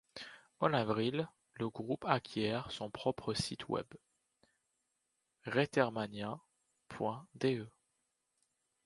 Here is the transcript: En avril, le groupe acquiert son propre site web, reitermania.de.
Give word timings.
En 0.61 0.73
avril, 0.73 1.27
le 1.53 1.69
groupe 1.69 2.05
acquiert 2.05 2.71
son 2.71 2.89
propre 2.89 3.35
site 3.35 3.67
web, 3.69 3.85
reitermania.de. 5.43 7.69